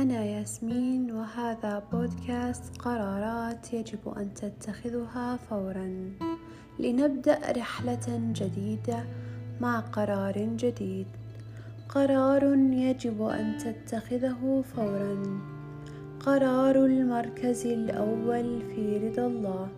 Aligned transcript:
أنا 0.00 0.24
ياسمين 0.24 1.10
وهذا 1.12 1.82
بودكاست 1.92 2.78
قرارات 2.78 3.72
يجب 3.72 3.98
أن 4.16 4.34
تتخذها 4.34 5.36
فورا. 5.36 5.88
لنبدأ 6.78 7.38
رحلة 7.56 8.32
جديدة 8.32 9.04
مع 9.60 9.80
قرار 9.80 10.38
جديد. 10.38 11.06
قرار 11.88 12.44
يجب 12.72 13.22
أن 13.22 13.58
تتخذه 13.58 14.64
فورا. 14.74 15.40
قرار 16.20 16.76
المركز 16.84 17.66
الأول 17.66 18.62
في 18.70 18.98
رضا 18.98 19.26
الله. 19.26 19.68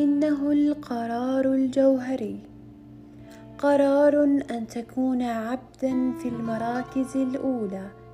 إنه 0.00 0.52
القرار 0.52 1.44
الجوهري. 1.52 2.40
قرار 3.58 4.24
أن 4.24 4.66
تكون 4.66 5.22
عبدا 5.22 6.12
في 6.12 6.28
المراكز 6.28 7.16
الأولى. 7.16 8.07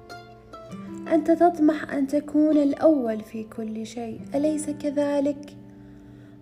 أنت 1.12 1.30
تطمح 1.30 1.92
أن 1.92 2.06
تكون 2.06 2.56
الأول 2.56 3.20
في 3.20 3.44
كل 3.44 3.86
شيء 3.86 4.20
أليس 4.34 4.70
كذلك؟ 4.70 5.56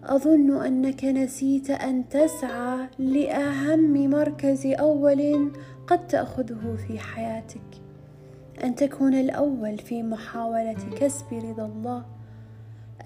أظن 0.05 0.65
أنك 0.67 1.05
نسيت 1.05 1.71
أن 1.71 2.09
تسعى 2.09 2.89
لأهم 2.99 4.11
مركز 4.11 4.67
أول 4.67 5.51
قد 5.87 6.07
تأخذه 6.07 6.77
في 6.87 6.99
حياتك. 6.99 7.61
أن 8.65 8.75
تكون 8.75 9.15
الأول 9.15 9.79
في 9.79 10.03
محاولة 10.03 10.77
كسب 11.01 11.27
رضا 11.33 11.67
الله. 11.67 12.05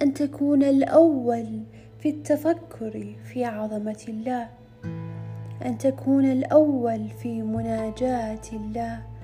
أن 0.02 0.14
تكون 0.14 0.62
الأول 0.62 1.62
في 1.98 2.09
التفكر 2.09 3.16
في 3.25 3.45
عظمة 3.45 4.05
الله. 4.09 4.48
أن 5.66 5.78
تكون 5.78 6.25
الأول 6.25 7.09
في 7.23 7.42
مناجاة 7.42 8.42
الله. 8.52 9.16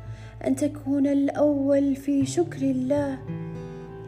أن 0.46 0.56
تكون 0.56 1.06
الأول 1.06 1.96
في 1.96 2.26
شكر 2.26 2.62
الله. 2.62 3.18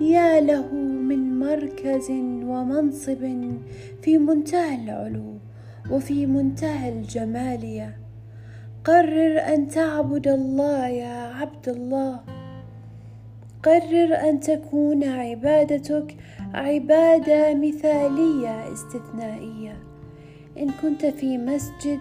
يا 0.00 0.40
له 0.40 0.74
من 0.74 1.38
مركز 1.38 2.10
ومنصب 2.44 3.22
في 4.02 4.18
منتهى 4.18 4.84
العلو 4.84 5.38
وفي 5.90 6.26
منتهى 6.26 6.88
الجمالية. 6.88 7.96
قرر 8.84 9.38
أن 9.38 9.68
تعبد 9.68 10.28
الله 10.28 10.88
يا 10.88 11.34
عبد 11.34 11.68
الله. 11.68 12.20
قرر 13.62 14.28
أن 14.28 14.40
تكون 14.40 15.04
عبادتك 15.04 16.16
عبادة 16.54 17.54
مثالية 17.54 18.72
استثنائية. 18.72 19.76
إن 20.58 20.70
كنت 20.82 21.06
في 21.06 21.38
مسجد 21.38 21.98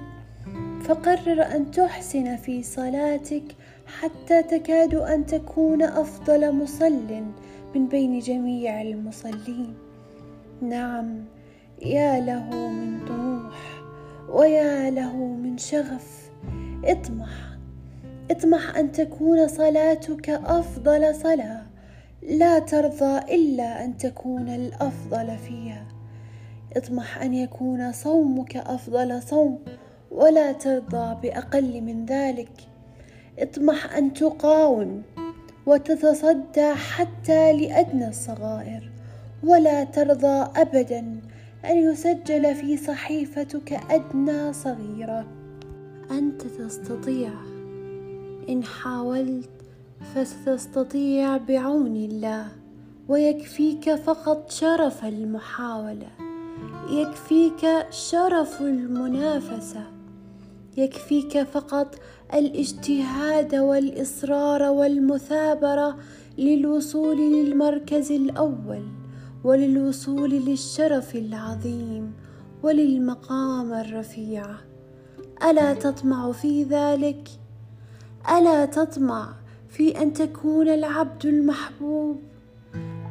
فقرر 0.84 1.42
أن 1.56 1.72
تحسن 1.72 2.36
في 2.36 2.64
صلاتك 2.64 3.44
حتى 3.86 4.44
تكاد 4.44 4.96
أن 4.96 5.26
تكون 5.26 5.82
أفضل 5.82 6.52
مصل 6.52 7.24
من 7.76 7.88
بين 7.88 8.20
جميع 8.20 8.82
المصلين. 8.82 9.74
نعم 10.62 11.26
يا 11.82 12.20
له 12.20 12.70
من 12.70 13.06
طموح 13.08 13.84
ويا 14.30 14.92
له 14.92 15.18
من 15.18 15.58
شغف. 15.58 16.32
اطمح 16.86 17.30
اطمح 18.32 18.78
أن 18.78 18.92
تكون 18.92 19.48
صلاتك 19.48 20.30
أفضل 20.30 21.16
صلاة. 21.16 21.62
لا 22.30 22.60
ترضى 22.60 23.36
إلا 23.36 23.86
أن 23.86 23.98
تكون 23.98 24.50
الأفضل 24.50 25.38
فيها. 25.38 25.86
اطمح 26.78 27.22
أن 27.22 27.34
يكون 27.34 27.92
صومك 27.92 28.58
أفضل 28.58 29.24
صوم 29.24 29.60
ولا 30.12 30.52
ترضى 30.52 31.16
بأقل 31.22 31.82
من 31.82 32.06
ذلك. 32.06 32.73
اطمح 33.40 33.96
أن 33.96 34.14
تقاوم 34.14 35.02
وتتصدى 35.66 36.74
حتى 36.74 37.54
لأدنى 37.54 38.10
الصغائر 38.10 38.90
ولا 39.44 39.84
ترضى 39.84 40.48
ابدا 40.56 41.22
أن 41.66 41.78
يسجل 41.78 42.56
في 42.56 42.78
صحيفتك 42.78 43.74
أدنى 43.74 44.54
صغيرة. 44.54 45.26
أنت 46.12 46.42
تستطيع. 46.42 47.30
إن 48.50 48.64
حاولت 48.64 49.50
فستستطيع 50.16 51.38
بعون 51.38 51.96
الله 51.96 52.48
ويكفيك 53.08 53.96
فقط 53.96 54.52
شرف 54.52 55.06
المحاولة 55.06 56.10
يكفيك 56.90 57.86
شرف 57.90 58.62
المنافسة. 58.62 60.03
يكفيك 60.78 61.44
فقط 61.44 61.96
الاجتهاد 62.34 63.56
والإصرار 63.56 64.64
والمثابرة 64.64 65.98
للوصول 66.38 67.18
للمركز 67.18 68.12
الأول 68.12 68.84
وللوصول 69.44 70.30
للشرف 70.30 71.16
العظيم 71.16 72.14
وللمقام 72.64 73.74
الرفيع. 73.74 74.46
ألا 75.50 75.74
تطمع 75.74 76.32
في 76.32 76.64
ذلك؟ 76.64 77.30
ألا 78.38 78.66
تطمع 78.66 79.34
في 79.70 80.02
أن 80.02 80.14
تكون 80.14 80.68
العبد 80.68 81.26
المحبوب؟ 81.26 82.22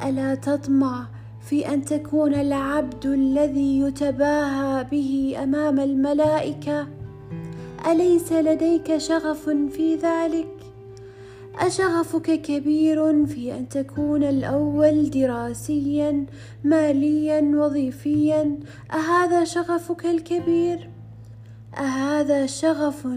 ألا 0.05 0.35
تطمع 0.35 1.07
في 1.41 1.69
أن 1.75 1.85
تكون 1.85 2.35
العبد 2.35 3.07
الذي 3.07 3.79
يتباهى 3.79 4.85
به 4.85 5.37
أمام 5.43 5.81
الملائكة؟ 5.81 7.02
أليس 7.87 8.33
لديك 8.33 8.97
شغف 8.97 9.51
في 9.51 9.97
ذلك؟ 9.97 10.49
أشغفك 11.59 12.41
كبير 12.43 13.27
في 13.27 13.53
أن 13.53 13.69
تكون 13.69 14.23
الأول 14.23 15.11
دراسيا 15.11 16.27
ماليا 16.65 17.41
وظيفيا. 17.41 18.59
أهذا 18.93 19.45
شغفك 19.45 20.07
الكبير؟ 20.07 20.91
أهذا 21.79 22.47
شغف 22.47 23.09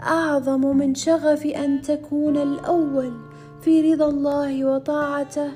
أعظم 0.00 0.76
من 0.76 0.94
شغف 0.94 1.46
أن 1.46 1.82
تكون 1.82 2.36
الأول 2.36 3.12
في 3.60 3.92
رضا 3.92 4.08
الله 4.08 4.64
وطاعته. 4.64 5.50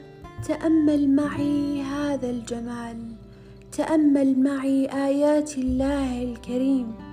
تأمل 0.49 1.11
معي 1.11 1.83
هذا 1.83 2.31
الجمال. 2.31 2.97
تأمل 3.73 4.39
معي 4.43 4.87
آيات 5.07 5.59
الله 5.59 6.23
الكريم. 6.23 7.08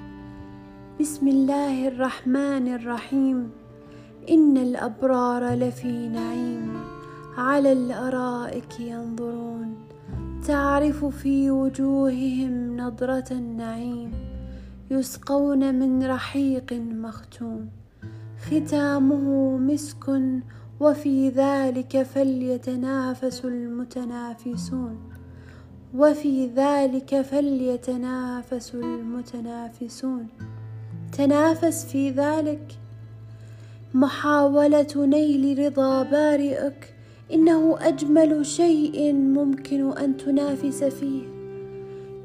بسم 1.00 1.28
الله 1.28 1.88
الرحمن 1.88 2.67
الرحيم. 2.67 3.51
إن 4.29 4.57
الأبرار 4.57 5.53
لفي 5.53 6.07
نعيم. 6.07 6.78
على 7.38 7.72
الأرائك 7.72 8.79
ينظرون. 8.79 9.75
تعرف 10.47 11.05
في 11.05 11.51
وجوههم 11.51 12.78
نضرة 12.78 13.25
النعيم. 13.31 14.11
يسقون 14.91 15.75
من 15.75 16.03
رحيق 16.03 16.73
مختوم. 16.73 17.69
ختامه 18.45 19.57
مسك 19.57 20.22
وفي 20.79 21.29
ذلك 21.29 22.03
فليتنافس 22.03 23.45
المتنافسون. 23.45 25.00
وفي 25.95 26.47
ذلك 26.47 27.22
فليتنافس 27.22 28.75
المتنافسون. 28.75 30.28
تنافس 31.17 31.85
في 31.85 32.09
ذلك. 32.09 32.77
محاولة 33.93 34.87
نيل 34.95 35.65
رضا 35.65 36.03
بارئك 36.03 36.93
إنه 37.33 37.77
أجمل 37.79 38.45
شيء 38.45 39.13
ممكن 39.13 39.97
أن 39.97 40.17
تنافس 40.17 40.83
فيه. 40.83 41.23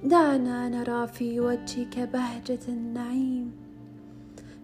دعنا 0.04 0.68
نرى 0.68 1.06
في 1.06 1.40
وجهك 1.40 1.98
بهجة 1.98 2.58
النعيم. 2.68 3.52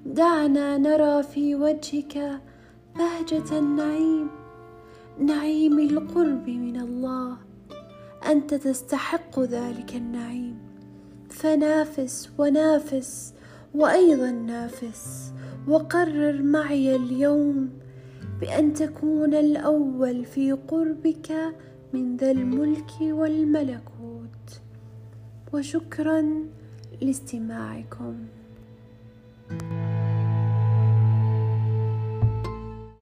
دعنا 0.07 0.79
نرى 0.79 1.23
في 1.23 1.55
وجهك 1.55 2.41
بهجة 2.97 3.59
النعيم. 3.59 4.29
نعيم 5.19 5.79
القرب 5.79 6.49
من 6.49 6.81
الله 6.81 7.37
أنت 8.27 8.55
تستحق 8.55 9.41
ذلك 9.41 9.95
النعيم. 9.95 10.59
فنافس 11.31 12.31
ونافس. 12.39 13.36
وأيضا 13.77 14.31
نافس 14.31 15.33
وقرر 15.69 16.43
معي 16.43 16.97
اليوم 16.97 17.71
بأن 18.41 18.73
تكون 18.73 19.35
الأول 19.35 20.25
في 20.25 20.53
قربك 20.53 21.33
من 21.93 22.17
ذا 22.17 22.31
الملك 22.31 22.91
والملكوت. 23.01 24.61
وشكرا 25.53 26.25
لاستماعكم. 27.01 28.17